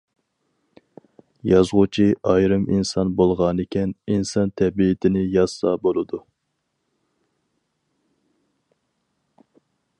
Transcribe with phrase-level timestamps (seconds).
[1.49, 6.23] يازغۇچى ئايرىم ئىنسان بولغانىكەن، ئىنسان تەبىئىتىنى يازسا بولىدۇ.